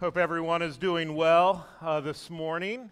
[0.00, 2.90] Hope everyone is doing well uh, this morning.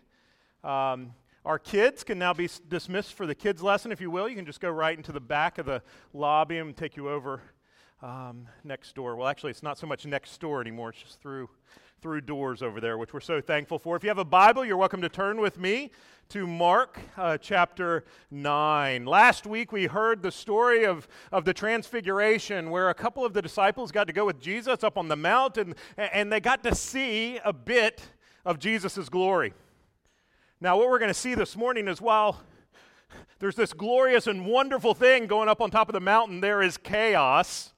[0.62, 4.28] Um, our kids can now be dismissed for the kids' lesson, if you will.
[4.28, 5.80] You can just go right into the back of the
[6.12, 7.40] lobby and take you over
[8.02, 9.16] um, next door.
[9.16, 11.48] Well, actually, it's not so much next door anymore, it's just through
[12.00, 13.96] through doors over there, which we're so thankful for.
[13.96, 15.90] If you have a Bible, you're welcome to turn with me
[16.28, 19.04] to Mark uh, chapter 9.
[19.04, 23.42] Last week, we heard the story of, of the Transfiguration, where a couple of the
[23.42, 26.74] disciples got to go with Jesus up on the mount, and, and they got to
[26.74, 28.00] see a bit
[28.44, 29.52] of Jesus' glory.
[30.60, 32.40] Now, what we're going to see this morning is while
[33.40, 36.76] there's this glorious and wonderful thing going up on top of the mountain, there is
[36.76, 37.72] chaos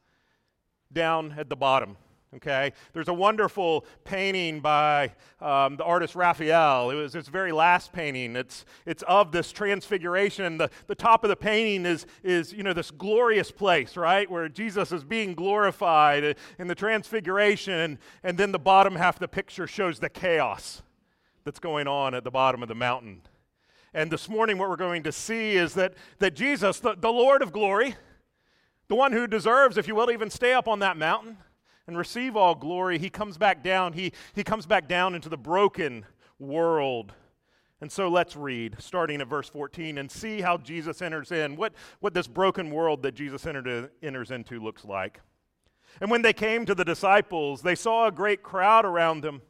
[0.92, 1.96] down at the bottom
[2.36, 2.72] okay?
[2.92, 6.90] There's a wonderful painting by um, the artist raphael.
[6.90, 8.36] It was his very last painting.
[8.36, 10.58] It's, it's of this transfiguration.
[10.58, 14.30] The, the top of the painting is, is you know this glorious place right?
[14.30, 17.98] Where jesus is being glorified in the transfiguration.
[18.22, 20.82] And then the bottom half of the picture shows the chaos
[21.44, 23.22] that's going on at the bottom of the mountain.
[23.92, 27.42] And this morning what we're going to see is that, that jesus the, the lord
[27.42, 27.96] of glory
[28.86, 31.38] the one who deserves if you will to even stay up on that mountain
[31.86, 33.92] and receive all glory, he comes back down.
[33.92, 36.04] He, he comes back down into the broken
[36.38, 37.12] world.
[37.80, 41.72] And so let's read, starting at verse 14, and see how Jesus enters in, what,
[42.00, 45.20] what this broken world that Jesus entered, enters into looks like.
[46.00, 49.42] And when they came to the disciples, they saw a great crowd around them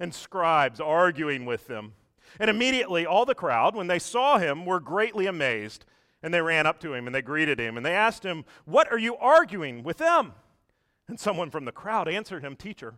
[0.00, 1.92] and scribes arguing with them.
[2.40, 5.84] And immediately all the crowd, when they saw him, were greatly amazed.
[6.22, 8.90] And they ran up to him and they greeted him and they asked him, What
[8.90, 10.32] are you arguing with them?
[11.08, 12.94] And someone from the crowd answered him, Teacher,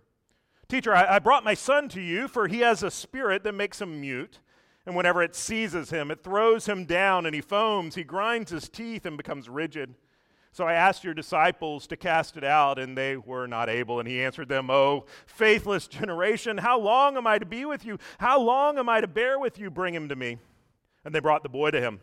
[0.69, 3.81] Teacher, I, I, brought my son to you, for he has a spirit that makes
[3.81, 4.41] him mute.
[4.85, 7.95] And whenever it seizes him, it throws him down, and he foams.
[7.95, 9.95] He grinds his teeth and becomes rigid.
[10.53, 14.01] So I asked your disciples to cast it out, and they were not able.
[14.01, 17.99] And he answered them, Oh, faithless generation, how long am I to be with you?
[18.19, 19.71] How long am I to bear with you?
[19.71, 20.39] Bring him to me.
[21.05, 22.01] And they brought the boy to him.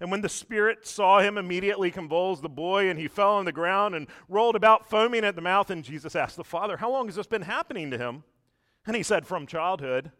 [0.00, 3.52] And when the spirit saw him, immediately convulsed the boy, and he fell on the
[3.52, 5.70] ground and rolled about, foaming at the mouth.
[5.70, 8.22] And Jesus asked the father, How long has this been happening to him?
[8.86, 10.12] And he said, From childhood.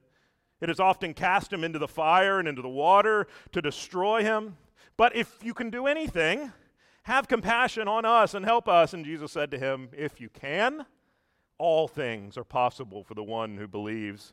[0.61, 4.57] It has often cast him into the fire and into the water to destroy him.
[4.97, 6.53] But if you can do anything,
[7.05, 8.93] have compassion on us and help us.
[8.93, 10.85] And Jesus said to him, If you can,
[11.57, 14.33] all things are possible for the one who believes.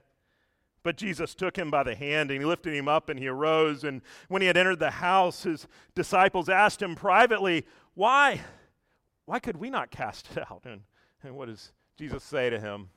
[0.83, 3.83] But Jesus took him by the hand and he lifted him up and he arose.
[3.83, 8.41] And when he had entered the house, his disciples asked him privately, Why?
[9.25, 10.61] Why could we not cast it out?
[10.65, 10.81] And,
[11.23, 12.89] and what does Jesus say to him?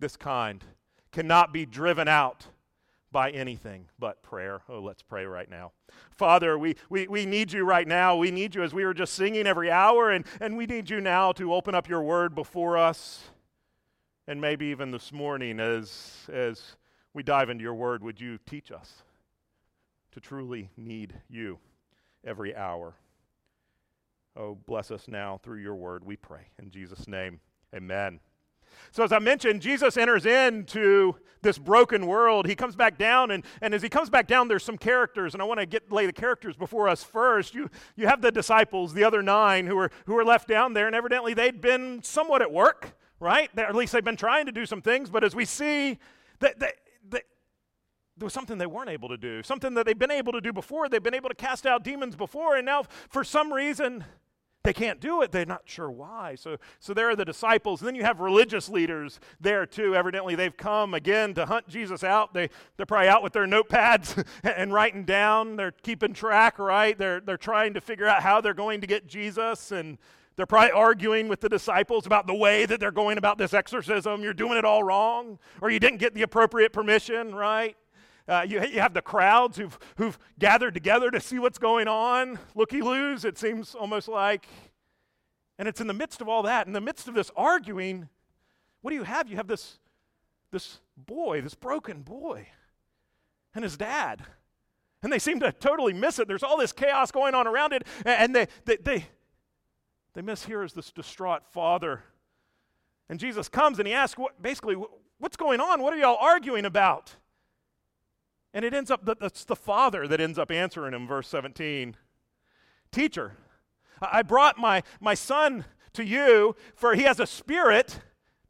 [0.00, 0.64] This kind
[1.12, 2.46] cannot be driven out
[3.12, 4.62] by anything but prayer.
[4.68, 5.72] Oh, let's pray right now.
[6.10, 8.16] Father, we, we, we need you right now.
[8.16, 11.00] We need you as we were just singing every hour, and, and we need you
[11.00, 13.24] now to open up your word before us.
[14.26, 16.76] And maybe even this morning as, as
[17.14, 19.02] we dive into your word, would you teach us
[20.12, 21.58] to truly need you
[22.24, 22.94] every hour?
[24.36, 26.48] Oh, bless us now through your word, we pray.
[26.58, 27.40] In Jesus' name,
[27.74, 28.20] amen.
[28.90, 32.46] So, as I mentioned, Jesus enters into this broken world.
[32.46, 35.42] He comes back down, and, and as he comes back down, there's some characters, and
[35.42, 37.54] I want to get lay the characters before us first.
[37.54, 40.86] You, you have the disciples, the other nine, who are, who were left down there,
[40.86, 43.50] and evidently they'd been somewhat at work, right?
[43.58, 45.98] At least they've been trying to do some things, but as we see,
[46.40, 46.74] that, that
[47.10, 47.22] there
[48.20, 50.88] was something they weren't able to do, something that they've been able to do before.
[50.88, 54.04] They've been able to cast out demons before, and now for some reason
[54.64, 55.32] they can't do it.
[55.32, 56.36] They're not sure why.
[56.36, 57.80] So, so there are the disciples.
[57.80, 59.96] And then you have religious leaders there too.
[59.96, 62.32] Evidently, they've come again to hunt Jesus out.
[62.32, 65.56] They, they're probably out with their notepads and writing down.
[65.56, 66.96] They're keeping track, right?
[66.96, 69.72] They're, they're trying to figure out how they're going to get Jesus.
[69.72, 69.98] And
[70.36, 74.22] they're probably arguing with the disciples about the way that they're going about this exorcism.
[74.22, 77.76] You're doing it all wrong, or you didn't get the appropriate permission, right?
[78.26, 82.38] Uh, you, you have the crowds who've, who've gathered together to see what's going on.
[82.54, 84.46] Looky loos, it seems almost like.
[85.58, 88.08] And it's in the midst of all that, in the midst of this arguing,
[88.80, 89.28] what do you have?
[89.28, 89.78] You have this,
[90.50, 92.48] this boy, this broken boy,
[93.54, 94.22] and his dad.
[95.02, 96.28] And they seem to totally miss it.
[96.28, 99.06] There's all this chaos going on around it, and they, they, they,
[100.14, 102.04] they miss here is this distraught father.
[103.08, 104.76] And Jesus comes and he asks, what, basically,
[105.18, 105.82] what's going on?
[105.82, 107.16] What are y'all arguing about?
[108.54, 111.96] And it ends up, that it's the father that ends up answering him, verse 17
[112.90, 113.38] Teacher,
[114.02, 115.64] I brought my, my son
[115.94, 118.00] to you, for he has a spirit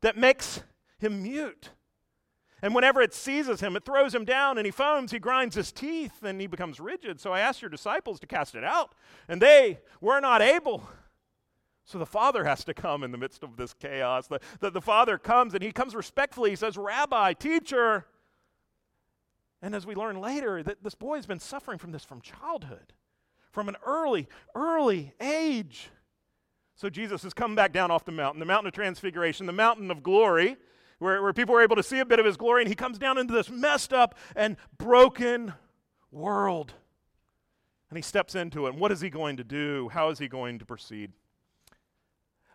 [0.01, 0.65] that makes
[0.99, 1.71] him mute.
[2.61, 5.73] And whenever it seizes him, it throws him down and he foams, he grinds his
[5.73, 7.21] teeth, and he becomes rigid.
[7.21, 8.95] So I asked your disciples to cast it out,
[9.29, 10.89] and they were not able.
[11.85, 14.29] So the father has to come in the midst of this chaos.
[14.29, 16.51] The, the, the father comes and he comes respectfully.
[16.51, 18.07] He says, Rabbi, teacher.
[19.61, 22.93] And as we learn later, that this boy has been suffering from this from childhood,
[23.51, 25.91] from an early, early age.
[26.77, 29.91] So Jesus has come back down off the mountain, the mountain of transfiguration, the mountain
[29.91, 30.57] of glory
[31.03, 32.99] where, where people were able to see a bit of his glory, and he comes
[32.99, 35.53] down into this messed up and broken
[36.11, 36.73] world.
[37.91, 38.71] And he steps into it.
[38.71, 39.91] And what is he going to do?
[39.93, 41.13] How is he going to proceed?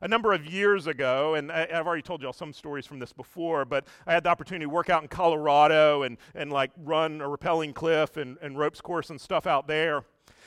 [0.01, 2.99] A number of years ago, and I, have already told you all some stories from
[2.99, 6.71] this before, but I had the opportunity to work out in Colorado and, and like
[6.77, 10.03] run a rappelling cliff and, and ropes course and stuff out there.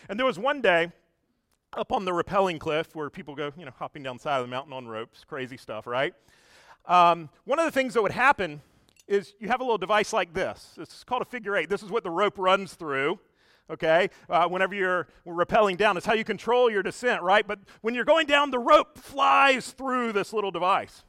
[0.09, 0.93] And there was one day
[1.77, 4.45] up on the rappelling cliff where people go, you know, hopping down the side of
[4.45, 6.15] the mountain on ropes, crazy stuff, right?
[6.87, 8.61] Um, one of the things that would happen
[9.09, 10.79] is you have a little device like this.
[10.81, 11.69] It's called a figure eight.
[11.69, 13.19] This is what the rope runs through.
[13.71, 17.47] Okay, uh, whenever you're rappelling down, it's how you control your descent, right?
[17.47, 21.05] But when you're going down, the rope flies through this little device.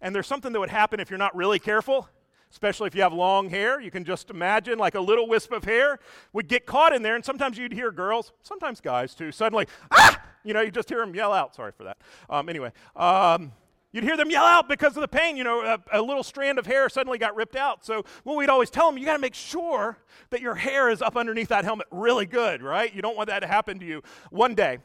[0.00, 2.08] And there's something that would happen if you're not really careful,
[2.50, 3.78] especially if you have long hair.
[3.78, 5.98] You can just imagine like a little wisp of hair
[6.32, 10.22] would get caught in there, and sometimes you'd hear girls, sometimes guys too, suddenly, ah!
[10.44, 11.54] You know, you just hear them yell out.
[11.54, 11.98] Sorry for that.
[12.30, 12.72] Um, anyway.
[12.96, 13.52] Um,
[13.98, 15.36] You'd hear them yell out because of the pain.
[15.36, 17.84] You know, a, a, little strand of hair suddenly got ripped out.
[17.84, 19.98] So, what we'd always tell them, you got to make sure
[20.30, 22.94] that your hair is up underneath that helmet really good, right?
[22.94, 24.02] You don't want that to happen to you.
[24.30, 24.78] One day,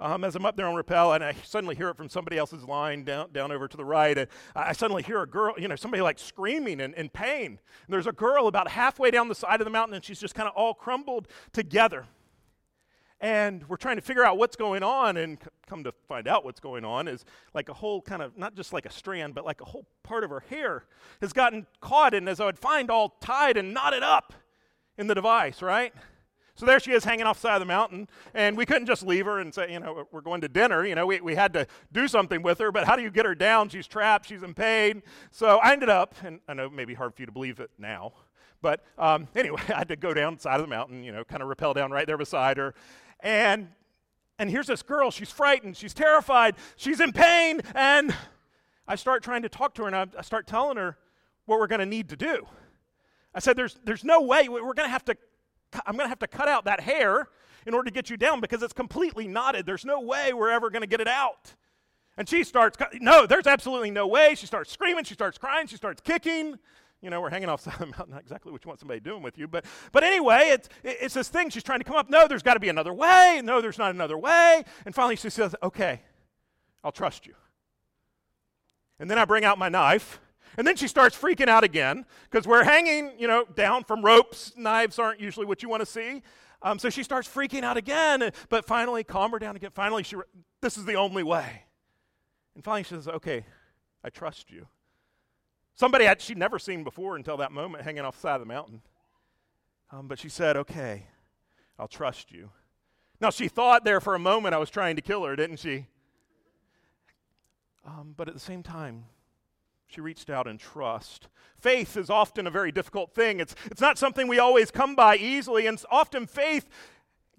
[0.00, 2.64] um, as I'm up there on rappel, and I suddenly hear it from somebody else's
[2.64, 5.76] line down, down over to the right, and I suddenly hear a girl, you know,
[5.76, 7.46] somebody like screaming in, in pain.
[7.46, 7.58] And
[7.90, 10.48] there's a girl about halfway down the side of the mountain, and she's just kind
[10.48, 12.06] of all crumbled together
[13.22, 16.44] and we're trying to figure out what's going on and c- come to find out
[16.44, 17.24] what's going on is
[17.54, 20.24] like a whole kind of not just like a strand but like a whole part
[20.24, 20.84] of her hair
[21.20, 24.34] has gotten caught and as i would find all tied and knotted up
[24.98, 25.94] in the device right
[26.54, 29.06] so there she is hanging off the side of the mountain and we couldn't just
[29.06, 31.52] leave her and say you know we're going to dinner you know we, we had
[31.52, 34.42] to do something with her but how do you get her down she's trapped she's
[34.42, 37.26] in pain so i ended up and i know it may be hard for you
[37.26, 38.12] to believe it now
[38.62, 41.42] but um, anyway, I had to go down side of the mountain, you know, kind
[41.42, 42.74] of rappel down right there beside her.
[43.22, 43.68] And
[44.38, 48.12] and here's this girl, she's frightened, she's terrified, she's in pain, and
[48.88, 50.96] I start trying to talk to her and I, I start telling her
[51.46, 52.46] what we're going to need to do.
[53.34, 55.16] I said, there's, there's no way we're going to have to,
[55.86, 57.28] I'm going to have to cut out that hair
[57.66, 59.64] in order to get you down because it's completely knotted.
[59.64, 61.54] There's no way we're ever going to get it out.
[62.16, 64.34] And she starts, no, there's absolutely no way.
[64.34, 66.58] She starts screaming, she starts crying, she starts kicking
[67.02, 69.36] you know, we're hanging off the mountain, not exactly what you want somebody doing with
[69.36, 72.08] you, but, but anyway, it's, it's this thing she's trying to come up.
[72.08, 73.40] No, there's got to be another way.
[73.44, 74.62] No, there's not another way.
[74.86, 76.00] And finally she says, okay,
[76.82, 77.34] I'll trust you.
[78.98, 80.20] And then I bring out my knife.
[80.56, 84.52] And then she starts freaking out again because we're hanging, you know, down from ropes.
[84.56, 86.22] Knives aren't usually what you want to see.
[86.60, 88.30] Um, so she starts freaking out again.
[88.50, 89.70] But finally, calm her down again.
[89.74, 90.16] Finally, she,
[90.60, 91.64] this is the only way.
[92.54, 93.46] And finally, she says, okay,
[94.04, 94.66] I trust you.
[95.74, 98.46] Somebody had, she'd never seen before until that moment hanging off the side of the
[98.46, 98.82] mountain.
[99.90, 101.06] Um, but she said, Okay,
[101.78, 102.50] I'll trust you.
[103.20, 105.86] Now, she thought there for a moment I was trying to kill her, didn't she?
[107.86, 109.04] Um, but at the same time,
[109.86, 111.28] she reached out in trust.
[111.58, 113.40] Faith is often a very difficult thing.
[113.40, 116.68] It's, it's not something we always come by easily, and often faith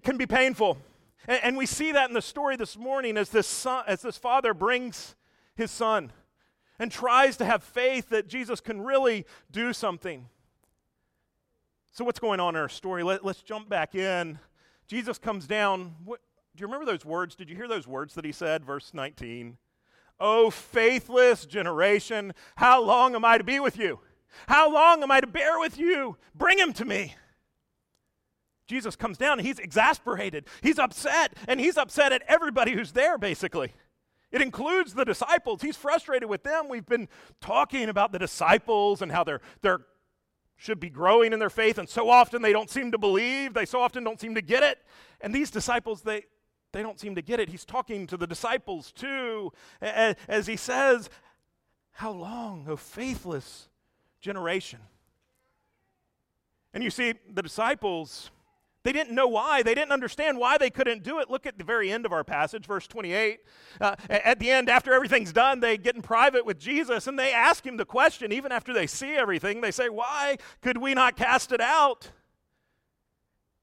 [0.02, 0.78] can be painful.
[1.26, 4.16] And, and we see that in the story this morning as this, son, as this
[4.16, 5.14] father brings
[5.56, 6.12] his son
[6.78, 10.28] and tries to have faith that Jesus can really do something.
[11.92, 13.02] So, what's going on in our story?
[13.02, 14.38] Let, us jump back in.
[14.88, 15.94] Jesus comes down.
[16.04, 16.20] What,
[16.56, 17.34] do you remember those words?
[17.34, 18.64] Did you hear those words that he said?
[18.64, 19.56] Verse 19.
[20.20, 24.00] Oh, faithless generation, how long am I to be with you?
[24.46, 26.16] How long am I to bear with you?
[26.34, 27.14] Bring him to me.
[28.66, 30.46] Jesus comes down and he's exasperated.
[30.62, 33.72] He's upset, and he's upset at everybody who's there, basically.
[34.34, 35.62] It includes the disciples.
[35.62, 36.68] He's frustrated with them.
[36.68, 37.08] We've been
[37.40, 39.86] talking about the disciples and how they're, they're
[40.56, 43.54] should be growing in their faith, and so often they don't seem to believe.
[43.54, 44.78] They so often don't seem to get it.
[45.20, 46.24] And these disciples, they,
[46.72, 47.48] they don't seem to get it.
[47.48, 51.10] He's talking to the disciples too, as, he says,
[51.92, 53.68] How long, O faithless
[54.20, 54.80] generation?
[56.72, 58.32] And you see, the disciples,
[58.84, 59.62] they didn't know why.
[59.62, 61.30] They didn't understand why they couldn't do it.
[61.30, 63.40] Look at the very end of our passage, verse 28.
[63.80, 67.32] Uh, at the end, after everything's done, they get in private with Jesus and they
[67.32, 69.62] ask him the question, even after they see everything.
[69.62, 72.10] They say, Why could we not cast it out?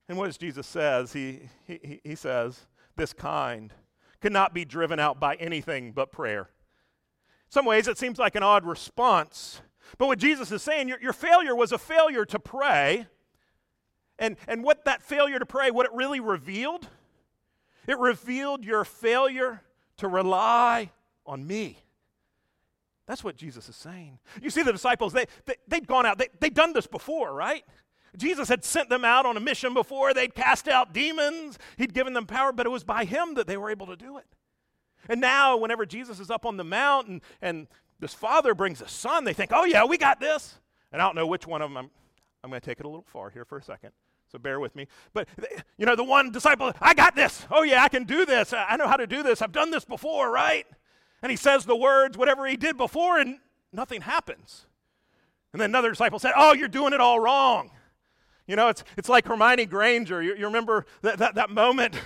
[0.10, 1.14] And what does Jesus says?
[1.14, 2.66] He, he, he says,
[2.98, 3.74] this kind
[4.20, 6.42] cannot be driven out by anything but prayer.
[6.42, 9.62] In some ways, it seems like an odd response.
[9.98, 13.08] But what Jesus is saying, your, your failure was a failure to pray.
[14.22, 16.88] And, and what that failure to pray, what it really revealed,
[17.88, 19.64] it revealed your failure
[19.98, 20.92] to rely
[21.26, 21.80] on me.
[23.08, 24.20] That's what Jesus is saying.
[24.42, 27.66] You see, the disciples, they, they, they'd gone out, they, they'd done this before, right?
[28.16, 30.14] Jesus had sent them out on a mission before.
[30.14, 31.58] They'd cast out demons.
[31.78, 34.18] He'd given them power, but it was by him that they were able to do
[34.18, 34.26] it.
[35.10, 37.68] And now, whenever Jesus is up on the mountain and
[38.00, 40.60] this father brings a son, they think, oh, yeah, we got this.
[40.92, 41.90] And I don't know which one of them, I'm,
[42.44, 43.92] I'm going to take it a little far here for a second.
[44.32, 44.88] So bear with me.
[45.14, 45.28] But,
[45.78, 47.46] you know, the one disciple, I got this.
[47.52, 48.54] Oh, yeah, I can do this.
[48.54, 49.42] I know how to do this.
[49.42, 50.66] I've done this before, right?
[51.22, 53.40] And he says the words, whatever he did before, and
[53.74, 54.68] nothing happens.
[55.52, 57.72] And then another disciple said, Oh, you're doing it all wrong.
[58.48, 60.22] You know, it's, it's like Hermione Granger.
[60.22, 61.96] You, you remember that, that, that moment?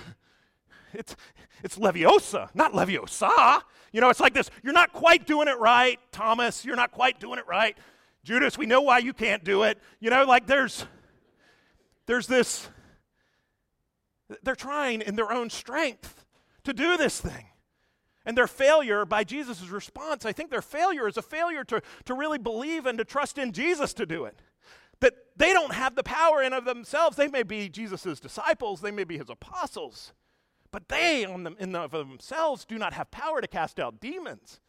[0.92, 1.14] It's,
[1.62, 3.60] it's Leviosa, not Leviosa.
[3.92, 6.64] You know, it's like this you're not quite doing it right, Thomas.
[6.64, 7.76] You're not quite doing it right.
[8.24, 9.78] Judas, we know why you can't do it.
[10.00, 10.86] You know, like there's
[12.06, 12.68] there's this
[14.42, 16.26] they're trying in their own strength
[16.64, 17.46] to do this thing.
[18.24, 22.14] And their failure by Jesus' response, I think their failure is a failure to, to
[22.14, 24.42] really believe and to trust in Jesus to do it
[25.00, 27.16] that they don't have the power in of themselves.
[27.16, 30.12] They may be Jesus' disciples, they may be his apostles,
[30.70, 34.60] but they on them, in of themselves do not have power to cast out demons.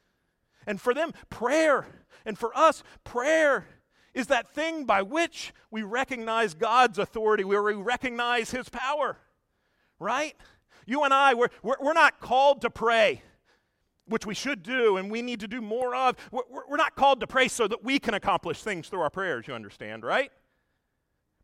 [0.66, 1.88] And for them, prayer,
[2.26, 3.68] and for us, prayer
[4.18, 9.16] is that thing by which we recognize God's authority, where we recognize his power,
[10.00, 10.36] right?
[10.88, 13.22] You and I, we're, we're, not called to pray
[14.08, 16.16] which we should do and we need to do more of.
[16.32, 19.54] We're, not called to pray so that we can accomplish things through our prayers, you
[19.54, 20.32] understand, right?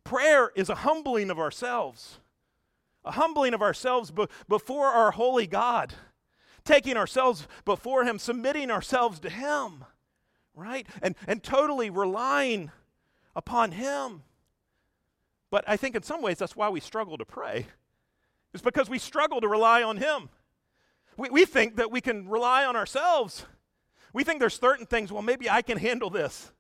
[0.04, 2.18] Prayer is a humbling of ourselves,
[3.06, 5.94] a humbling of ourselves be- before our holy God,
[6.66, 9.86] taking ourselves before Him, submitting ourselves to Him,
[10.56, 10.88] right?
[11.02, 12.72] And, and totally relying
[13.36, 14.24] upon Him.
[15.50, 17.68] But I think in some ways that's why we struggle to pray.
[18.54, 20.30] It's because we struggle to rely on Him.
[21.18, 23.46] We, we think that we can rely on ourselves.
[24.14, 26.52] We think there's certain things, well, maybe I can handle this.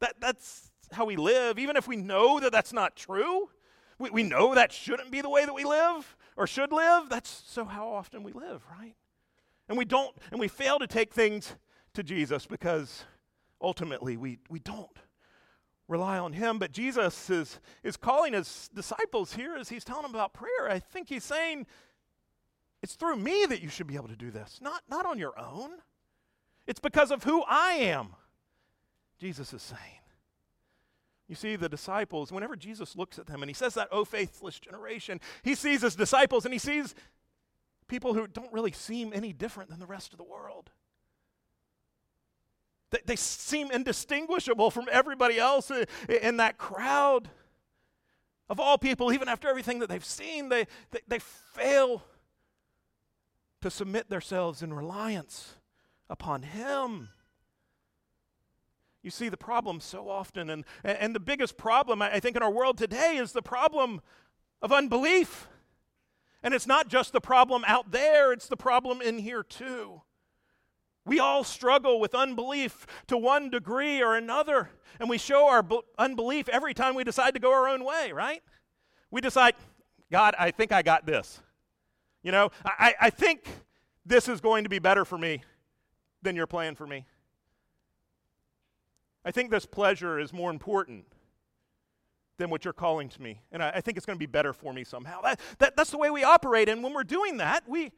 [0.00, 3.50] That, that's how we live, even if we know that that's not true.
[3.98, 7.08] We, we know that shouldn't be the way that we live or should live.
[7.08, 8.94] That's so how often we live, right?
[9.68, 11.56] And we don't, and we fail to take things
[11.94, 13.04] to Jesus because
[13.60, 14.98] ultimately we, we don't
[15.88, 16.58] rely on him.
[16.58, 20.70] But Jesus is, is calling his disciples here as he's telling them about prayer.
[20.70, 21.66] I think he's saying,
[22.82, 25.38] it's through me that you should be able to do this, not, not on your
[25.38, 25.70] own.
[26.66, 28.14] It's because of who I am,
[29.18, 29.80] Jesus is saying.
[31.26, 34.58] You see, the disciples, whenever Jesus looks at them and he says that, oh, faithless
[34.58, 36.94] generation, he sees his disciples and he sees
[37.86, 40.70] people who don't really seem any different than the rest of the world.
[42.90, 45.70] They, they seem indistinguishable from everybody else
[46.08, 47.28] in that crowd.
[48.50, 52.02] Of all people, even after everything that they've seen, they, they, they fail
[53.60, 55.56] to submit themselves in reliance
[56.08, 57.10] upon Him.
[59.02, 62.50] You see the problem so often, and, and the biggest problem, I think, in our
[62.50, 64.00] world today is the problem
[64.62, 65.48] of unbelief.
[66.42, 70.02] And it's not just the problem out there, it's the problem in here too.
[71.08, 74.68] We all struggle with unbelief to one degree or another,
[75.00, 75.66] and we show our
[75.98, 78.42] unbelief every time we decide to go our own way, right?
[79.10, 79.54] We decide,
[80.12, 81.40] God, I think I got this.
[82.22, 83.48] You know, I, I think
[84.04, 85.42] this is going to be better for me
[86.20, 87.06] than your plan for me.
[89.24, 91.06] I think this pleasure is more important
[92.36, 93.40] than what you're calling to me.
[93.50, 95.22] And I, I think it's going to be better for me somehow.
[95.22, 96.68] That, that, that's the way we operate.
[96.68, 97.92] And when we're doing that, we,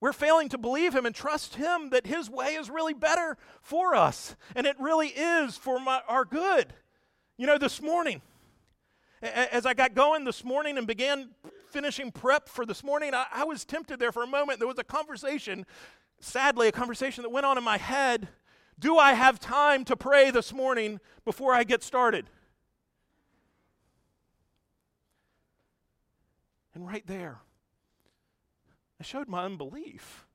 [0.00, 3.94] we're failing to believe Him and trust Him that His way is really better for
[3.94, 4.36] us.
[4.54, 6.72] And it really is for my, our good.
[7.36, 8.22] You know, this morning,
[9.22, 11.30] as I got going this morning and began
[11.70, 14.58] finishing prep for this morning, I, I, was tempted there for a moment.
[14.58, 15.66] There was a conversation,
[16.20, 18.28] sadly, a conversation that went on in my head.
[18.78, 22.30] Do I have time to pray this morning before I get started?
[26.74, 27.40] And right there,
[29.00, 30.26] I showed my unbelief.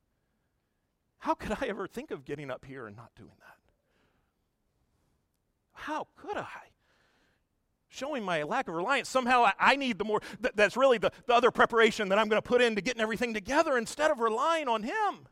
[1.18, 3.56] How could I ever think of getting up here and not doing that?
[5.72, 6.74] How could I?
[7.94, 9.08] showing my lack of reliance.
[9.08, 12.28] Somehow I, I need the more, th- that's really the, the other preparation that I'm
[12.28, 15.28] going to put into getting everything together instead of relying on Him.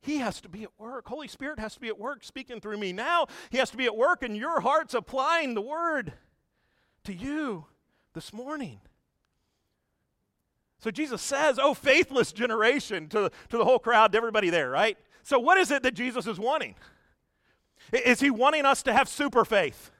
[0.00, 1.08] He has to be at work.
[1.08, 3.26] Holy Spirit has to be at work speaking through me now.
[3.50, 6.14] He has to be at work in your hearts applying the word
[7.04, 7.66] to you
[8.12, 8.80] this morning.
[10.84, 14.98] So Jesus says, Oh, faithless generation, to, to the whole crowd, to everybody there, right?
[15.22, 16.74] So, what is it that Jesus is wanting?
[17.90, 19.90] Is he wanting us to have super faith?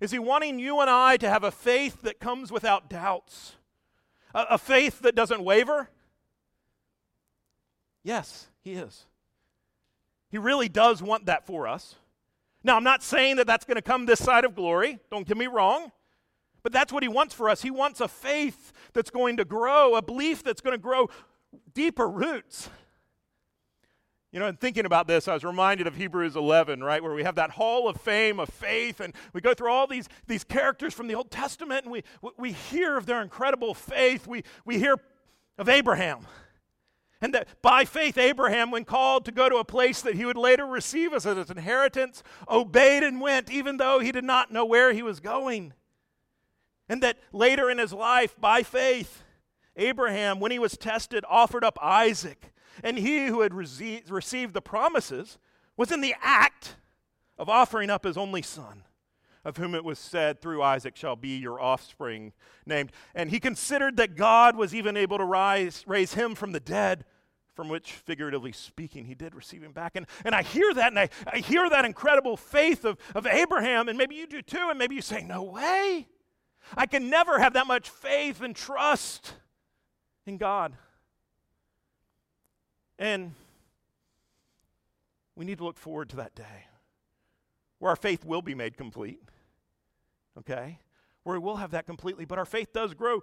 [0.00, 3.56] Is he wanting you and I to have a faith that comes without doubts?
[4.34, 5.88] A, a faith that doesn't waver?
[8.02, 9.06] Yes, he is.
[10.28, 11.94] He really does want that for us.
[12.62, 14.98] Now, I'm not saying that that's going to come this side of glory.
[15.10, 15.90] Don't get me wrong.
[16.62, 17.62] But that's what he wants for us.
[17.62, 21.08] He wants a faith that's going to grow, a belief that's going to grow
[21.72, 22.68] deeper roots.
[24.32, 27.22] You know, in thinking about this, I was reminded of Hebrews 11, right, where we
[27.22, 30.92] have that hall of fame of faith, and we go through all these, these characters
[30.92, 32.02] from the Old Testament, and we,
[32.36, 34.26] we hear of their incredible faith.
[34.26, 34.96] We, we hear
[35.56, 36.26] of Abraham.
[37.22, 40.36] And that by faith, Abraham, when called to go to a place that he would
[40.36, 44.92] later receive as his inheritance, obeyed and went, even though he did not know where
[44.92, 45.72] he was going.
[46.88, 49.22] And that later in his life, by faith,
[49.76, 52.52] Abraham, when he was tested, offered up Isaac
[52.82, 55.38] and he who had rece- received the promises
[55.76, 56.76] was in the act
[57.38, 58.82] of offering up his only son,
[59.44, 62.32] of whom it was said, Through Isaac shall be your offspring
[62.66, 62.92] named.
[63.14, 67.04] And he considered that God was even able to rise, raise him from the dead,
[67.54, 69.92] from which, figuratively speaking, he did receive him back.
[69.96, 73.88] And, and I hear that, and I, I hear that incredible faith of, of Abraham,
[73.88, 76.08] and maybe you do too, and maybe you say, No way.
[76.76, 79.34] I can never have that much faith and trust
[80.26, 80.74] in God.
[82.98, 83.32] And
[85.36, 86.66] we need to look forward to that day
[87.78, 89.20] where our faith will be made complete,
[90.36, 90.80] okay?
[91.22, 93.22] Where we will have that completely, but our faith does grow.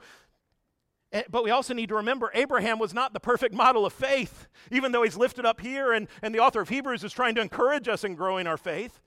[1.11, 4.47] Eh, but we also need to remember Abraham was not the perfect model of faith,
[4.71, 7.41] even though he's lifted up here, and, and the author of Hebrews is trying to
[7.41, 9.01] encourage us in growing our faith.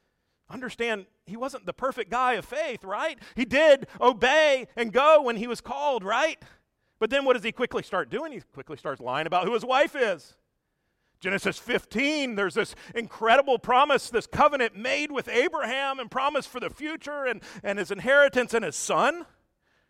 [0.50, 3.18] Understand, he wasn't the perfect guy of faith, right?
[3.36, 6.42] He did obey and go when he was called, right?
[6.98, 8.32] But then what does he quickly start doing?
[8.32, 10.34] He quickly starts lying about who his wife is.
[11.20, 16.70] Genesis 15, there's this incredible promise, this covenant made with Abraham and promise for the
[16.70, 19.26] future and, and his inheritance and his son.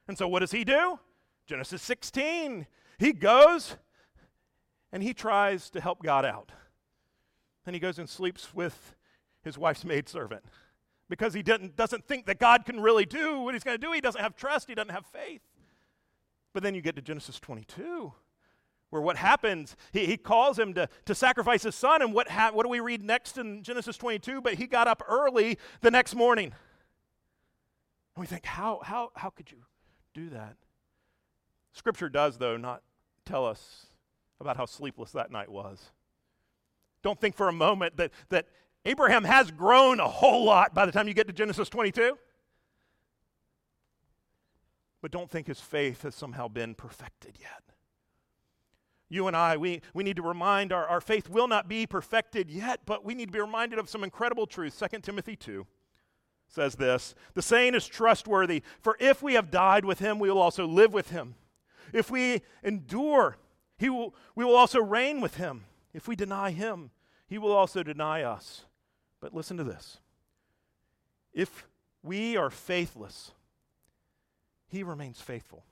[0.09, 0.99] And so, what does he do?
[1.47, 2.66] Genesis 16,
[2.99, 3.77] he goes
[4.90, 6.51] and he tries to help God out.
[7.66, 8.94] And he goes and sleeps with
[9.42, 10.44] his wife's maidservant
[11.09, 13.92] because he didn't, doesn't think that God can really do what he's going to do.
[13.92, 15.42] He doesn't have trust, he doesn't have faith.
[16.53, 18.12] But then you get to Genesis 22
[18.90, 22.51] where what happens, he, he calls him to, to sacrifice his son, and what, ha-
[22.53, 24.40] what do we read next in Genesis 22?
[24.40, 26.46] But he got up early the next morning.
[28.16, 29.59] And we think, how, how, how could you
[30.14, 30.57] do that?
[31.72, 32.83] Scripture does, though, not
[33.24, 33.87] tell us
[34.40, 35.90] about how sleepless that night was.
[37.03, 38.46] Don't think for a moment that, that
[38.88, 42.16] Abraham has grown a whole lot by the time you get to Genesis 22.
[45.01, 47.68] But don't think his faith has somehow been perfected yet
[49.09, 52.51] you and I, we, we need to remind our, our faith will not be perfected
[52.51, 54.79] yet, but we need to be reminded of some incredible truths.
[54.79, 55.66] 2 Timothy 2
[56.46, 60.40] says this The saying is trustworthy, for if we have died with him, we will
[60.40, 61.37] also live with him.
[61.92, 63.38] If we endure,
[63.79, 65.64] he will, we will also reign with him.
[65.94, 66.90] If we deny him,
[67.27, 68.66] he will also deny us.
[69.20, 69.98] But listen to this
[71.33, 71.66] if
[72.02, 73.33] we are faithless,
[74.68, 75.64] he remains faithful,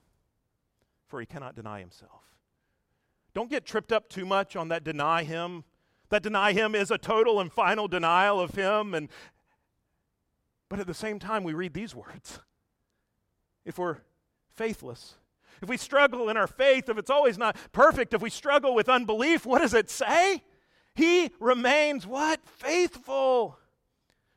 [1.07, 2.23] for he cannot deny himself.
[3.35, 5.65] Don't get tripped up too much on that deny him.
[6.09, 8.95] That deny him is a total and final denial of him.
[8.95, 9.09] And,
[10.69, 12.41] but at the same time, we read these words.
[13.65, 13.99] If we're
[14.55, 15.17] faithless,
[15.61, 18.89] if we struggle in our faith, if it's always not perfect, if we struggle with
[18.89, 20.43] unbelief, what does it say?
[20.97, 22.41] He remains what?
[22.47, 23.59] Faithful.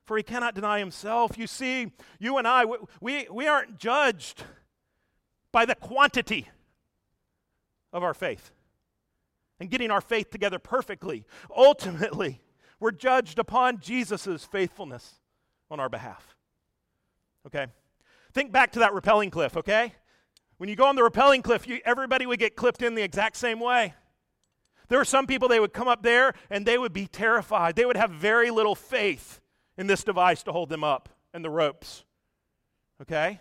[0.03, 1.37] For he cannot deny himself.
[1.37, 2.65] You see, you and I,
[2.99, 4.43] we, we aren't judged
[5.51, 6.49] by the quantity
[7.93, 8.51] of our faith
[9.59, 11.25] and getting our faith together perfectly.
[11.55, 12.41] Ultimately,
[12.79, 15.15] we're judged upon Jesus' faithfulness
[15.71, 16.35] on our behalf.
[17.47, 17.67] Okay?
[18.33, 19.93] Think back to that rappelling cliff, okay?
[20.57, 23.37] When you go on the rappelling cliff, you, everybody would get clipped in the exact
[23.37, 23.93] same way.
[24.89, 27.75] There were some people, they would come up there and they would be terrified.
[27.75, 29.39] They would have very little faith
[29.77, 32.03] in this device to hold them up and the ropes.
[33.01, 33.39] Okay?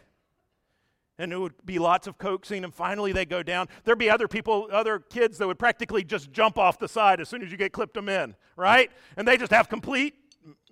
[1.19, 3.69] and it would be lots of coaxing, and finally they go down.
[3.85, 7.29] There'd be other people, other kids that would practically just jump off the side as
[7.29, 8.91] soon as you get clipped them in, right?
[9.17, 10.15] And they just have complete,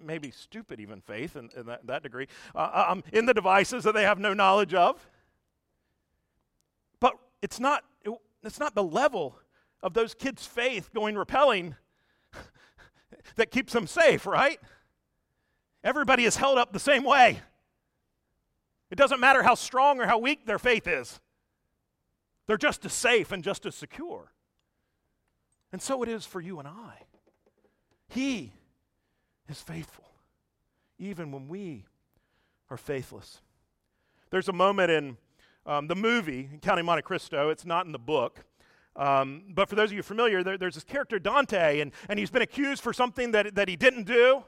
[0.00, 3.82] maybe stupid even faith in, in that, that, degree, uh, uh, um, in the devices
[3.84, 5.04] that they have no knowledge of.
[7.00, 8.12] But it's not, it,
[8.44, 9.36] it's not the level
[9.86, 11.76] of those kids' faith going rappelling
[13.36, 14.58] that keeps them safe, right?
[15.84, 17.38] Everybody is held up the same way.
[18.90, 21.20] It doesn't matter how strong or how weak their faith is,
[22.48, 24.32] they're just as safe and just as secure.
[25.72, 27.02] And so it is for you and I.
[28.08, 28.52] He
[29.48, 30.10] is faithful,
[30.98, 31.84] even when we
[32.70, 33.40] are faithless.
[34.30, 35.16] There's a moment in
[35.64, 38.44] um, the movie, Count of Monte Cristo, it's not in the book.
[38.96, 42.30] Um, but for those of you familiar, there, there's this character, Dante, and, and he's
[42.30, 44.42] been accused for something that, that he didn't do,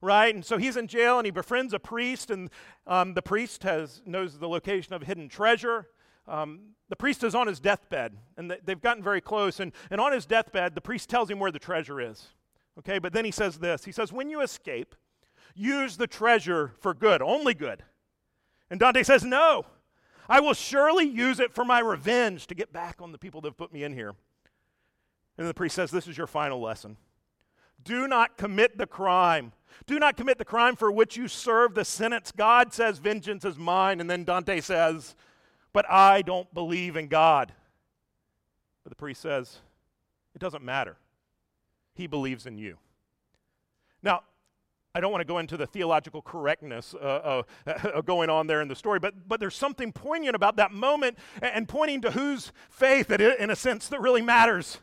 [0.00, 0.34] right?
[0.34, 2.48] And so he's in jail and he befriends a priest, and
[2.86, 5.88] um, the priest has, knows the location of hidden treasure.
[6.26, 9.60] Um, the priest is on his deathbed, and they've gotten very close.
[9.60, 12.28] And, and on his deathbed, the priest tells him where the treasure is.
[12.78, 14.94] Okay, but then he says this He says, When you escape,
[15.54, 17.84] use the treasure for good, only good.
[18.70, 19.66] And Dante says, No.
[20.30, 23.48] I will surely use it for my revenge to get back on the people that
[23.48, 24.14] have put me in here.
[25.36, 26.96] And the priest says, This is your final lesson.
[27.82, 29.52] Do not commit the crime.
[29.86, 32.30] Do not commit the crime for which you serve the sentence.
[32.30, 34.00] God says, Vengeance is mine.
[34.00, 35.16] And then Dante says,
[35.72, 37.52] But I don't believe in God.
[38.84, 39.58] But the priest says,
[40.36, 40.96] It doesn't matter.
[41.94, 42.78] He believes in you.
[44.00, 44.22] Now,
[44.94, 48.66] I don't want to go into the theological correctness uh, uh, going on there in
[48.66, 53.06] the story, but, but there's something poignant about that moment and pointing to whose faith,
[53.08, 54.78] that in a sense, that really matters.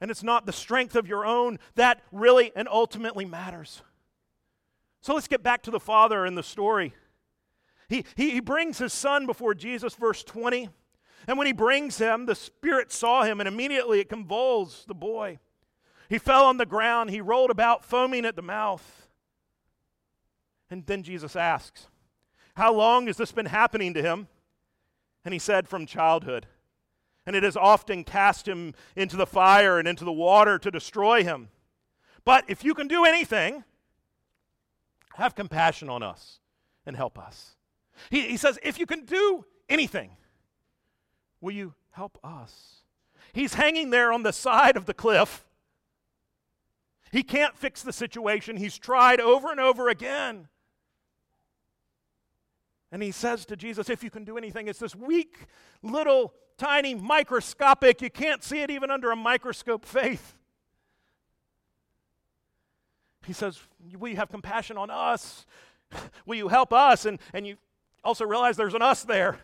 [0.00, 3.82] And it's not the strength of your own that really and ultimately matters.
[5.02, 6.94] So let's get back to the father in the story.
[7.88, 10.68] He, he, he brings his son before Jesus, verse 20.
[11.26, 15.38] And when he brings him, the Spirit saw him, and immediately it convulsed the boy.
[16.10, 17.10] He fell on the ground.
[17.10, 19.06] He rolled about, foaming at the mouth.
[20.68, 21.86] And then Jesus asks,
[22.56, 24.26] How long has this been happening to him?
[25.24, 26.46] And he said, From childhood.
[27.24, 31.22] And it has often cast him into the fire and into the water to destroy
[31.22, 31.48] him.
[32.24, 33.62] But if you can do anything,
[35.14, 36.40] have compassion on us
[36.84, 37.54] and help us.
[38.10, 40.16] He, he says, If you can do anything,
[41.40, 42.78] will you help us?
[43.32, 45.46] He's hanging there on the side of the cliff
[47.10, 48.56] he can't fix the situation.
[48.56, 50.48] He's tried over and over again.
[52.92, 55.46] And he says to Jesus, If you can do anything, it's this weak,
[55.82, 60.36] little, tiny, microscopic, you can't see it even under a microscope faith.
[63.26, 63.60] He says,
[63.98, 65.46] Will you have compassion on us?
[66.26, 67.06] Will you help us?
[67.06, 67.56] And, and you
[68.04, 69.38] also realize there's an us there.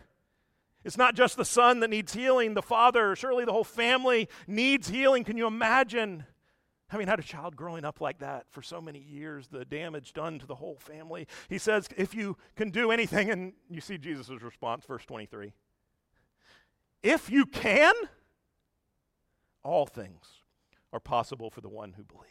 [0.83, 4.87] It's not just the son that needs healing, the father, surely the whole family needs
[4.87, 5.25] healing.
[5.25, 6.23] Can you imagine?
[6.89, 10.39] Having had a child growing up like that for so many years, the damage done
[10.39, 11.27] to the whole family.
[11.49, 15.51] He says, if you can do anything, and you see Jesus' response, verse 23.
[17.03, 17.93] If you can,
[19.63, 20.25] all things
[20.93, 22.27] are possible for the one who believes.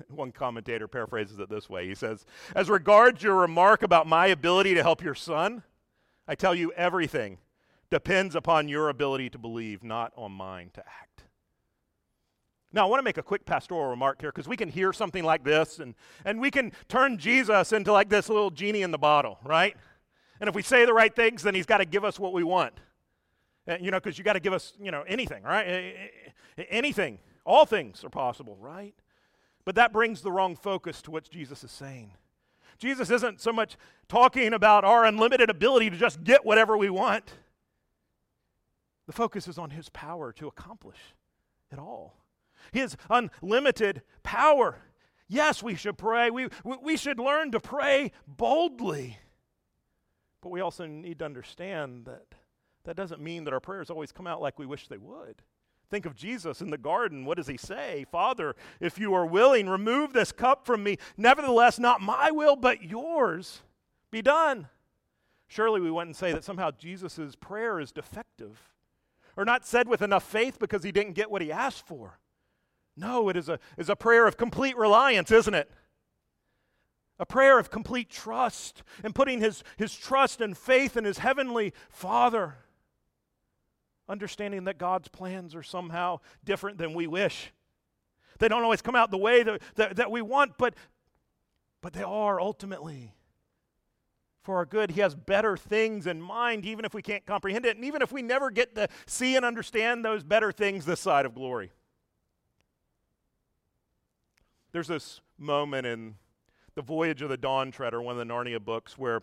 [0.08, 4.74] One commentator paraphrases it this way He says, As regards your remark about my ability
[4.74, 5.62] to help your son,
[6.28, 7.38] I tell you everything
[7.90, 11.24] depends upon your ability to believe, not on mine to act.
[12.72, 15.24] Now, I want to make a quick pastoral remark here because we can hear something
[15.24, 18.98] like this and, and we can turn Jesus into like this little genie in the
[18.98, 19.76] bottle, right?
[20.40, 22.44] And if we say the right things, then he's got to give us what we
[22.44, 22.74] want.
[23.66, 25.66] Uh, you know, because you got to give us, you know, anything, right?
[25.66, 25.92] Eh,
[26.58, 27.18] eh, anything.
[27.44, 28.94] All things are possible, right?
[29.64, 32.12] But that brings the wrong focus to what Jesus is saying.
[32.78, 33.76] Jesus isn't so much
[34.08, 37.34] talking about our unlimited ability to just get whatever we want.
[39.06, 40.98] The focus is on his power to accomplish
[41.72, 42.19] it all
[42.72, 44.78] his unlimited power.
[45.28, 46.30] Yes, we should pray.
[46.30, 46.48] We,
[46.82, 49.18] we should learn to pray boldly.
[50.40, 52.34] But we also need to understand that
[52.84, 55.42] that doesn't mean that our prayers always come out like we wish they would.
[55.90, 57.24] Think of Jesus in the garden.
[57.24, 58.06] What does he say?
[58.10, 60.98] Father, if you are willing, remove this cup from me.
[61.16, 63.62] Nevertheless, not my will, but yours
[64.10, 64.68] be done.
[65.48, 68.60] Surely we wouldn't say that somehow Jesus' prayer is defective
[69.36, 72.20] or not said with enough faith because he didn't get what he asked for.
[73.00, 75.70] No, it is a, is a prayer of complete reliance, isn't it?
[77.18, 81.72] A prayer of complete trust and putting his, his trust and faith in his heavenly
[81.88, 82.56] Father.
[84.06, 87.52] Understanding that God's plans are somehow different than we wish.
[88.38, 90.74] They don't always come out the way that, that, that we want, but,
[91.80, 93.14] but they are ultimately
[94.42, 94.90] for our good.
[94.90, 98.12] He has better things in mind, even if we can't comprehend it, and even if
[98.12, 101.70] we never get to see and understand those better things this side of glory.
[104.72, 106.14] There's this moment in
[106.74, 109.22] The Voyage of the Dawn Treader, one of the Narnia books, where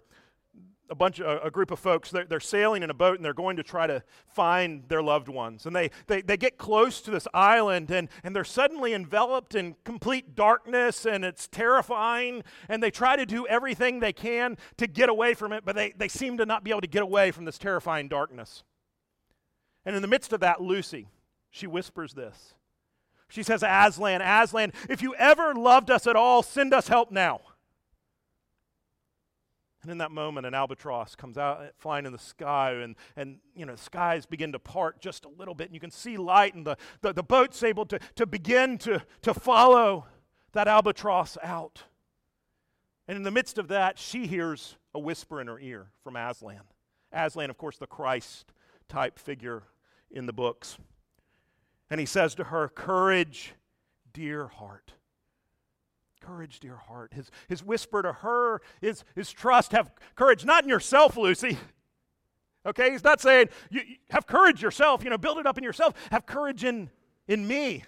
[0.90, 3.34] a bunch of a group of folks they're, they're, sailing in a boat and they're
[3.34, 5.66] going to try to find their loved ones.
[5.66, 9.76] And they, they, they get close to this island and, and they're suddenly enveloped in
[9.84, 12.44] complete darkness and it's terrifying.
[12.70, 15.94] And they try to do everything they can to get away from it but they,
[15.98, 18.64] they seem to not be able to get away from this terrifying darkness.
[19.86, 21.08] And in the midst of that lucy
[21.50, 22.54] she whispers this
[23.30, 27.42] she says aslan aslan if you ever loved us at all send us help now
[29.88, 33.38] and in that moment, an albatross comes out uh, flying in the sky, and, and
[33.56, 36.18] you know, the skies begin to part just a little bit, and you can see
[36.18, 40.06] light, and the, the, the boat's able to, to begin to, to follow
[40.52, 41.84] that albatross out.
[43.08, 46.64] And in the midst of that, she hears a whisper in her ear from Aslan.
[47.14, 48.52] Aslan, of course, the Christ
[48.90, 49.64] type figure
[50.12, 50.78] in the books.
[51.90, 53.54] And he says to her, Courage,
[54.14, 54.94] dear heart.
[56.22, 57.14] Courage, dear heart.
[57.14, 59.72] His, his whisper to her is, is trust.
[59.72, 61.58] Have courage, not in yourself, Lucy.
[62.66, 62.92] Okay?
[62.92, 65.94] He's not saying, you, you, have courage yourself, you know, build it up in yourself.
[66.12, 66.90] Have courage in,
[67.28, 67.84] in me.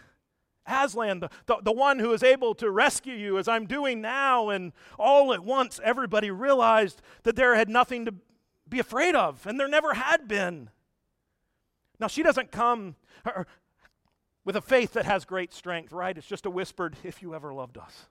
[0.66, 4.50] Aslan, the, the, the one who is able to rescue you as I'm doing now.
[4.50, 8.14] And all at once, everybody realized that there had nothing to
[8.70, 10.70] be afraid of, and there never had been.
[12.00, 13.48] Now, she doesn't come her,
[14.50, 16.18] with a faith that has great strength, right?
[16.18, 18.08] It's just a whispered, if you ever loved us.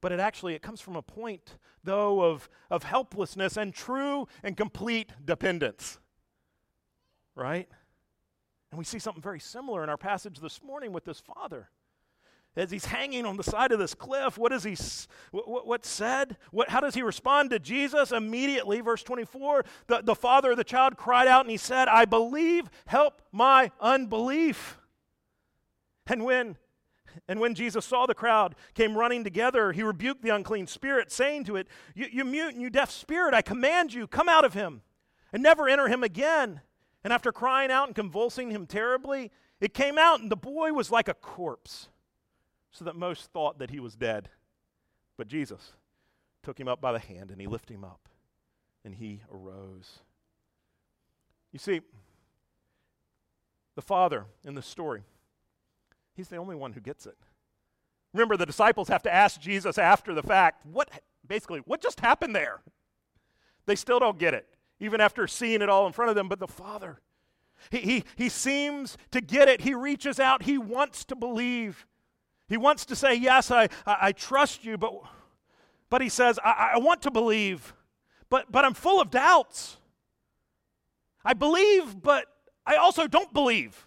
[0.00, 4.56] But it actually it comes from a point though of, of helplessness and true and
[4.56, 5.98] complete dependence.
[7.34, 7.68] Right?
[8.70, 11.70] And we see something very similar in our passage this morning with this father.
[12.54, 14.76] As he's hanging on the side of this cliff what is he
[15.32, 16.36] what, what said?
[16.52, 18.12] What, how does he respond to jesus?
[18.12, 22.04] Immediately verse 24 the, the father of the child cried out and he said i
[22.04, 24.76] believe help my unbelief
[26.10, 26.56] and when
[27.26, 31.44] and when Jesus saw the crowd came running together, he rebuked the unclean spirit, saying
[31.44, 34.54] to it, You, you mute and you deaf spirit, I command you, come out of
[34.54, 34.82] him
[35.32, 36.60] and never enter him again.
[37.02, 40.90] And after crying out and convulsing him terribly, it came out, and the boy was
[40.90, 41.88] like a corpse,
[42.70, 44.28] so that most thought that he was dead.
[45.16, 45.72] But Jesus
[46.42, 48.08] took him up by the hand, and he lifted him up,
[48.84, 50.00] and he arose.
[51.52, 51.80] You see,
[53.74, 55.02] the father in the story,
[56.14, 57.16] He's the only one who gets it.
[58.12, 60.90] Remember, the disciples have to ask Jesus after the fact, what
[61.26, 62.60] basically, what just happened there?
[63.66, 64.46] They still don't get it,
[64.80, 66.28] even after seeing it all in front of them.
[66.28, 67.00] But the Father,
[67.70, 69.60] he, he, he seems to get it.
[69.60, 71.86] He reaches out, he wants to believe.
[72.48, 74.92] He wants to say, Yes, I, I, I trust you, but,
[75.88, 77.74] but he says, I, I want to believe,
[78.28, 79.76] but, but I'm full of doubts.
[81.24, 82.26] I believe, but
[82.66, 83.86] I also don't believe.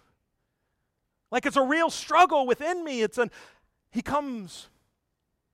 [1.34, 3.02] Like it's a real struggle within me.
[3.02, 3.32] It's an
[3.90, 4.68] he comes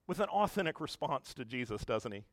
[0.07, 2.25] with an authentic response to Jesus, doesn't he?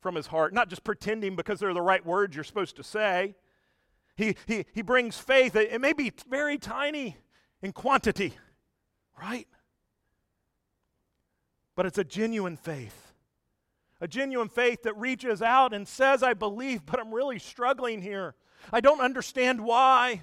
[0.00, 3.36] From his heart, not just pretending because they're the right words you're supposed to say.
[4.16, 5.54] He, he, he brings faith.
[5.54, 7.16] It may be very tiny
[7.62, 8.32] in quantity,
[9.20, 9.46] right?
[11.76, 13.12] But it's a genuine faith.
[14.00, 18.34] A genuine faith that reaches out and says, I believe, but I'm really struggling here.
[18.72, 20.22] I don't understand why.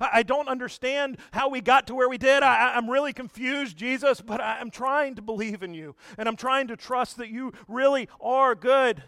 [0.00, 2.42] I don't understand how we got to where we did.
[2.42, 5.96] I, am really confused, Jesus, but I, I'm trying to believe in you.
[6.18, 9.02] And I'm trying to trust that you really are good.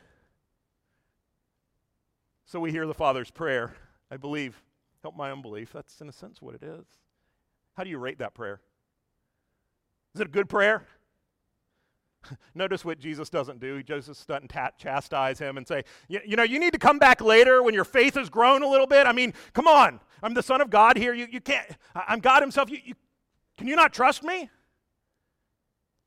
[2.44, 3.74] So we hear the Father's prayer.
[4.10, 4.62] I believe.
[5.00, 5.72] Help my unbelief.
[5.72, 6.84] That's, in a sense, what it is.
[7.76, 8.60] How do you rate that prayer?
[10.14, 10.86] Is it a good prayer?
[12.54, 13.82] Notice what Jesus doesn't do.
[13.82, 17.62] Jesus doesn't ta- chastise him and say, you know, you need to come back later
[17.62, 19.06] when your faith has grown a little bit.
[19.06, 20.00] I mean, come on.
[20.22, 21.14] I'm the Son of God here.
[21.14, 22.70] You, you can't, I'm God Himself.
[22.70, 22.94] You, you,
[23.56, 24.50] can you not trust me?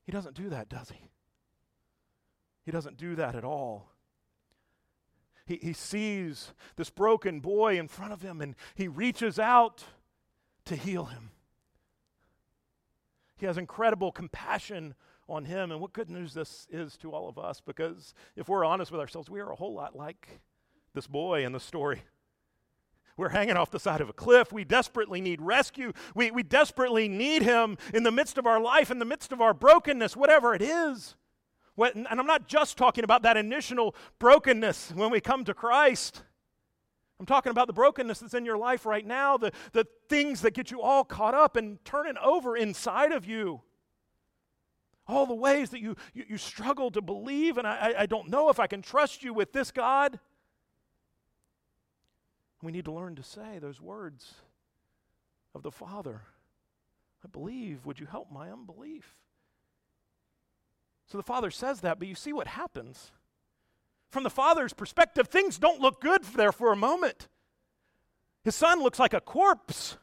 [0.04, 1.10] He doesn't do that, does he?
[2.64, 3.90] He doesn't do that at all.
[5.46, 9.84] He, he sees this broken boy in front of him and he reaches out
[10.64, 11.30] to heal him.
[13.36, 14.94] He has incredible compassion
[15.28, 15.72] on him.
[15.72, 19.00] And what good news this is to all of us because if we're honest with
[19.00, 20.40] ourselves, we are a whole lot like
[20.94, 22.02] this boy in the story.
[23.16, 24.52] We're hanging off the side of a cliff.
[24.52, 25.92] We desperately need rescue.
[26.14, 29.40] We, we desperately need him in the midst of our life, in the midst of
[29.40, 31.16] our brokenness, whatever it is.
[31.76, 36.22] What, and I'm not just talking about that initial brokenness when we come to Christ.
[37.18, 40.52] I'm talking about the brokenness that's in your life right now, the, the things that
[40.52, 43.62] get you all caught up and turning over inside of you
[45.08, 48.48] all the ways that you, you, you struggle to believe, and I, I don't know
[48.48, 50.18] if I can trust you with this, God.
[52.62, 54.34] We need to learn to say those words
[55.54, 56.22] of the Father
[57.26, 57.84] I believe.
[57.84, 59.16] Would you help my unbelief?
[61.06, 63.10] So the Father says that, but you see what happens.
[64.10, 67.28] From the father's perspective, things don't look good there for a moment.
[68.44, 69.96] His son looks like a corpse.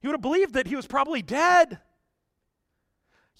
[0.00, 1.78] He would have believed that he was probably dead.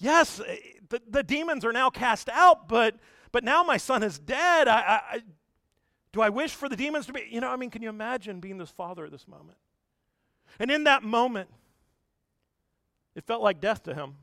[0.01, 0.57] Yes, eh,
[0.89, 2.95] the, the demons are now cast out, but,
[3.31, 4.67] but now my son is dead.
[4.67, 5.21] I, I,
[6.11, 7.27] do I wish for the demons to be?
[7.29, 9.57] You know, I mean, can you imagine being this father at this moment?
[10.59, 11.49] And in that moment,
[13.15, 14.15] it felt like death to him.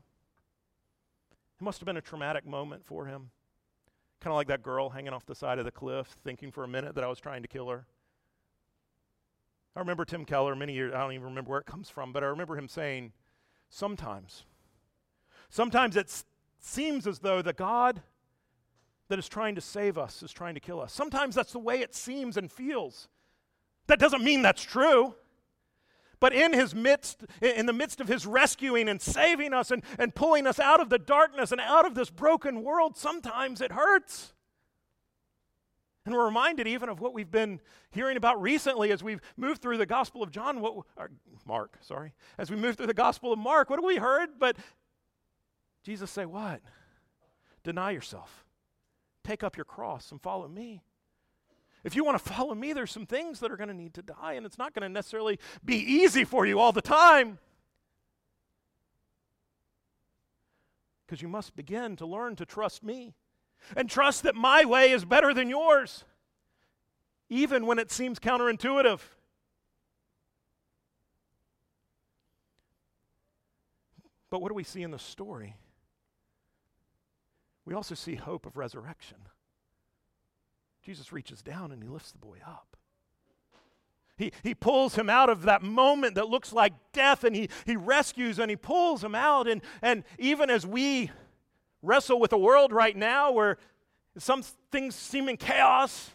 [1.59, 3.31] It must have been a traumatic moment for him.
[4.19, 6.67] Kind of like that girl hanging off the side of the cliff, thinking for a
[6.67, 7.85] minute that I was trying to kill her.
[9.75, 12.21] I remember Tim Keller many years, I don't even remember where it comes from, but
[12.21, 13.13] I remember him saying,
[13.69, 14.43] sometimes,
[15.49, 16.23] sometimes it
[16.59, 18.01] seems as though the God
[19.09, 20.93] that is trying to save us is trying to kill us.
[20.93, 23.07] Sometimes that's the way it seems and feels.
[23.87, 25.15] That doesn't mean that's true.
[26.19, 30.13] But in his midst, in the midst of his rescuing and saving us and, and
[30.13, 34.33] pulling us out of the darkness and out of this broken world, sometimes it hurts.
[36.05, 39.77] And we're reminded even of what we've been hearing about recently as we've moved through
[39.77, 40.85] the Gospel of John, what,
[41.45, 42.13] Mark, sorry.
[42.37, 44.39] As we move through the Gospel of Mark, what have we heard?
[44.39, 44.57] But
[45.89, 46.61] Jesus say, What?
[47.63, 48.45] Deny yourself.
[49.23, 50.83] Take up your cross and follow me.
[51.83, 54.03] If you want to follow me, there's some things that are going to need to
[54.03, 57.39] die, and it's not going to necessarily be easy for you all the time.
[61.07, 63.15] Because you must begin to learn to trust me
[63.75, 66.03] and trust that my way is better than yours,
[67.29, 68.99] even when it seems counterintuitive.
[74.29, 75.55] But what do we see in the story?
[77.69, 79.17] We also see hope of resurrection.
[80.81, 82.75] Jesus reaches down and he lifts the boy up.
[84.17, 87.75] He, he pulls him out of that moment that looks like death and he, he
[87.75, 89.47] rescues and he pulls him out.
[89.47, 91.11] And, and even as we
[91.83, 93.59] wrestle with a world right now where
[94.17, 96.09] some things seem in chaos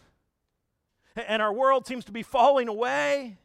[1.15, 3.37] and our world seems to be falling away,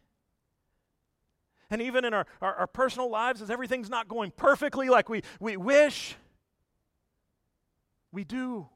[1.70, 5.22] and even in our, our, our, personal lives, as everything's not going perfectly like we,
[5.38, 6.16] we wish,
[8.12, 8.68] we do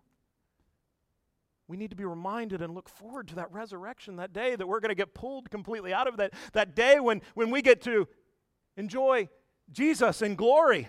[1.67, 4.81] we need to be reminded and look forward to that resurrection, that day that we're
[4.81, 8.07] going to get pulled completely out of that, that day when, when we get to
[8.77, 9.29] enjoy
[9.73, 10.89] Jesus in glory,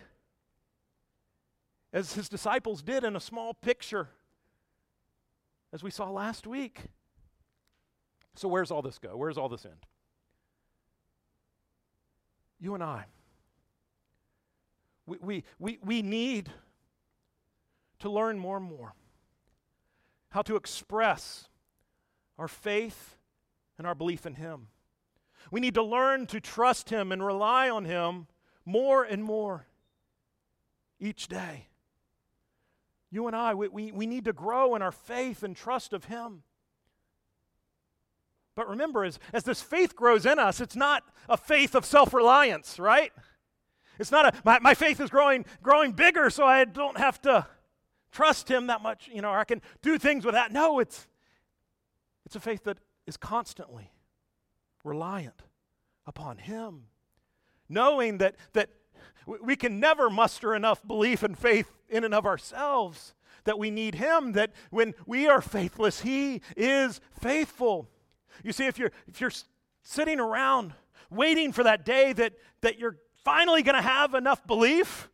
[1.93, 4.09] as his disciples did in a small picture,
[5.71, 6.81] as we saw last week.
[8.35, 9.15] So, where's all this go?
[9.15, 9.85] Where's all this end?
[12.59, 13.05] You and I,
[15.05, 16.51] we, we, we, we need
[17.99, 18.93] to learn more and more
[20.35, 21.47] how to express
[22.37, 23.15] our faith
[23.77, 24.67] and our belief in Him.
[25.49, 28.27] We need to learn to trust Him and rely on Him
[28.65, 29.67] more and more
[30.99, 31.67] each day.
[33.11, 36.05] You and I, we, we, we need to grow in our faith and trust of
[36.05, 36.43] Him.
[38.55, 42.13] But remember, as, as this faith grows in us, it's not a faith of self
[42.13, 43.13] reliance, right?
[43.99, 47.47] It's not a, my, my faith is growing, growing bigger so I don't have to
[48.15, 50.51] trust him that much, you know, or I can do things with that.
[50.51, 51.07] No, it's
[52.25, 53.91] it's a faith that is constantly
[54.83, 55.43] reliant
[56.07, 56.85] upon him.
[57.67, 58.69] Knowing that that
[59.25, 63.95] we can never muster enough belief and faith in and of ourselves that we need
[63.95, 67.87] him that when we are faithless he is faithful
[68.43, 69.31] you see if you're if you're
[69.83, 70.73] sitting around
[71.11, 75.09] waiting for that day that that you're finally going to have enough belief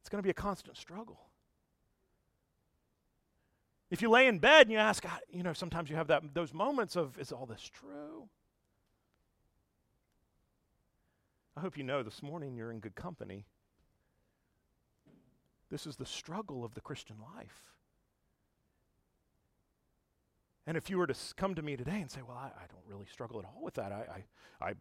[0.00, 1.20] it's going to be a constant struggle.
[3.90, 6.22] If you lay in bed and you ask, ah, you know, sometimes you have that,
[6.32, 8.28] those moments of, is all this true?
[11.56, 13.46] I hope you know this morning you're in good company.
[15.70, 17.70] This is the struggle of the Christian life.
[20.66, 22.84] And if you were to come to me today and say, Well, I, I don't
[22.86, 24.24] really struggle at all with that, I,
[24.60, 24.72] I, I,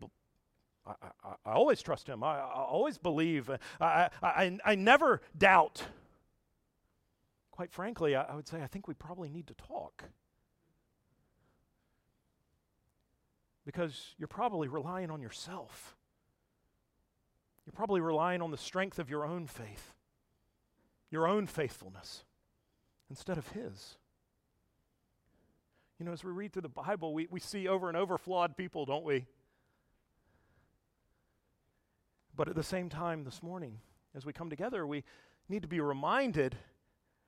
[0.86, 2.24] I, I, I always trust him.
[2.24, 3.50] I, I always believe.
[3.80, 5.84] I, I, I never doubt.
[7.52, 10.06] Quite frankly, I, I would say I think we probably need to talk.
[13.66, 15.96] Because you're probably relying on yourself.
[17.66, 19.94] You're probably relying on the strength of your own faith,
[21.12, 22.24] your own faithfulness,
[23.12, 23.98] instead of His.
[26.00, 28.58] You know, as we read through the Bible, we, we see over and over flawed
[28.58, 29.28] people, don't we?
[32.40, 33.82] But at the same time, this morning,
[34.16, 35.04] as we come together, we
[35.50, 36.56] need to be reminded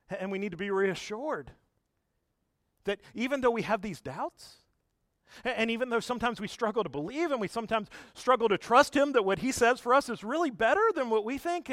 [0.09, 1.51] and we need to be reassured
[2.85, 4.59] that even though we have these doubts,
[5.43, 9.11] and even though sometimes we struggle to believe and we sometimes struggle to trust Him
[9.11, 11.69] that what He says for us is really better than what we think,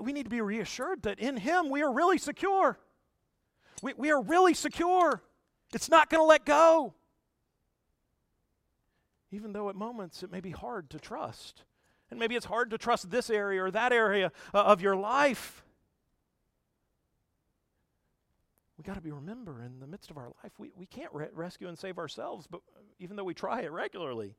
[0.00, 2.80] we need to be reassured that in Him we are really secure.
[3.80, 5.22] we, we are really secure.
[5.72, 6.94] It's not going to let go.
[9.30, 11.62] Even though at moments it may be hard to trust.
[12.10, 15.64] And maybe it's hard to trust this area or that area uh, of your life.
[18.78, 21.28] We got to be remember in the midst of our life, we, we can't re-
[21.32, 22.60] rescue and save ourselves, but
[22.98, 24.36] even though we try it regularly,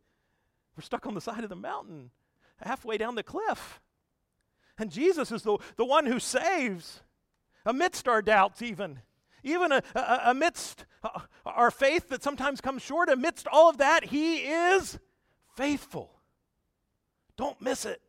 [0.76, 2.12] we're stuck on the side of the mountain,
[2.62, 3.82] halfway down the cliff.
[4.78, 7.02] And Jesus is the, the one who saves
[7.66, 9.02] amidst our doubts, even.
[9.44, 14.06] Even a, a, amidst uh, our faith that sometimes comes short, amidst all of that,
[14.06, 15.00] He is
[15.56, 16.17] faithful.
[17.38, 18.02] Don't miss it.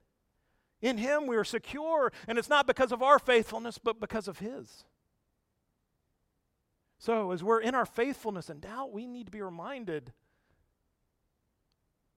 [0.81, 4.39] In Him we are secure, and it's not because of our faithfulness, but because of
[4.39, 4.85] His.
[6.99, 10.13] So, as we're in our faithfulness and doubt, we need to be reminded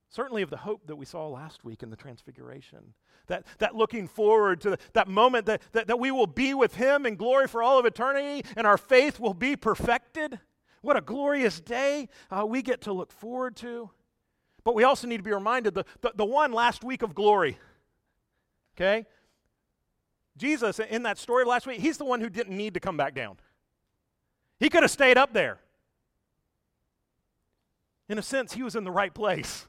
[0.10, 2.94] certainly of the hope that we saw last week in the Transfiguration.
[3.28, 6.76] That, that looking forward to the, that moment that, that, that we will be with
[6.76, 10.40] Him in glory for all of eternity and our faith will be perfected.
[10.82, 13.92] What a glorious day uh, we get to look forward to.
[14.64, 17.58] But we also need to be reminded the, the, the one last week of glory.
[18.76, 19.06] Okay?
[20.38, 22.98] Jesus, in that story of last week, He's the one who didn't need to come
[22.98, 23.38] back down.
[24.60, 25.60] He could have stayed up there.
[28.08, 29.68] In a sense, He was in the right place.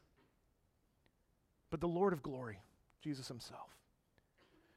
[1.71, 2.59] But the Lord of glory,
[3.03, 3.71] Jesus himself.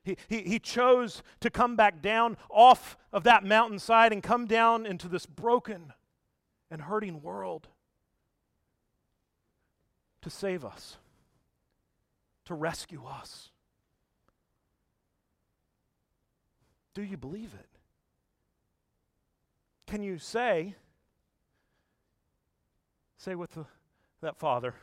[0.06, 4.86] He, he, he chose to come back down off of that mountainside and come down
[4.86, 5.92] into this broken
[6.72, 7.68] and hurting world
[10.26, 10.98] to save us,
[12.46, 13.52] to rescue us.
[16.96, 17.70] Do you believe it?
[19.86, 20.74] Can you say,
[23.20, 23.68] say with the,
[24.22, 24.74] that father,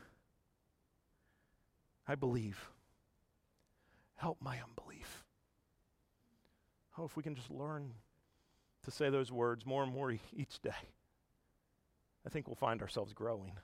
[2.07, 2.70] I believe.
[4.14, 5.24] Help my unbelief.
[6.97, 7.90] Oh, if we can just learn
[8.84, 10.70] to say those words more and more each day,
[12.24, 13.59] I think we'll find ourselves growing.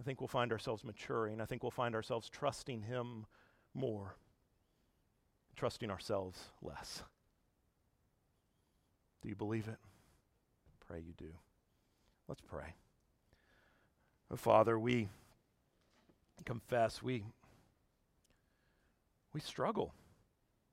[0.00, 1.40] I think we'll find ourselves maturing.
[1.40, 3.26] I think we'll find ourselves trusting Him
[3.74, 4.16] more,
[5.56, 7.02] trusting ourselves less.
[9.22, 9.78] Do you believe it?
[10.86, 11.32] Pray you do.
[12.28, 12.74] Let's pray.
[14.30, 15.08] Oh, Father, we
[16.44, 17.24] confess we
[19.32, 19.92] we struggle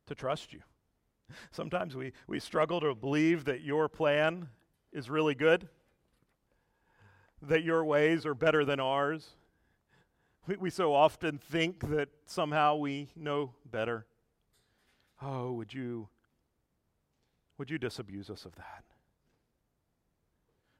[0.07, 0.61] to trust you.
[1.51, 4.47] Sometimes we, we struggle to believe that your plan
[4.93, 5.67] is really good,
[7.41, 9.31] that your ways are better than ours.
[10.47, 14.05] We, we so often think that somehow we know better.
[15.21, 16.09] Oh, would you
[17.57, 18.83] would you disabuse us of that?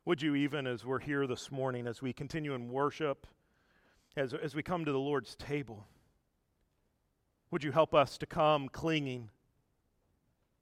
[0.05, 3.28] Would you even as we're here this morning as we continue in worship
[4.18, 5.86] as, as we come to the Lord's table,
[7.49, 9.30] would you help us to come clinging,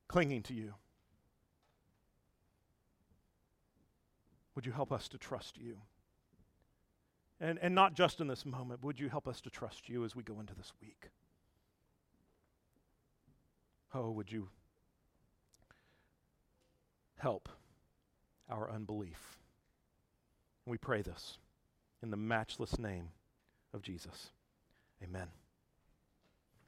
[0.08, 0.74] clinging to you?
[4.60, 5.78] Would you help us to trust you?
[7.40, 10.18] And, and not just in this moment, would you help us to trust you as
[10.18, 11.12] we go into this week?
[13.94, 14.50] Oh, would you
[17.20, 17.48] help
[18.50, 19.38] our unbelief?
[20.66, 21.38] We pray this
[22.04, 23.12] in the matchless name
[23.74, 24.32] of Jesus.
[25.02, 25.30] Amen.